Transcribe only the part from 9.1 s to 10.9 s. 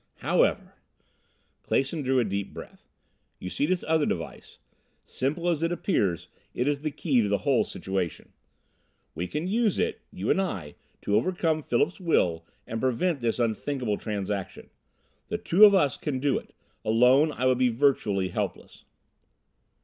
We can use it you and I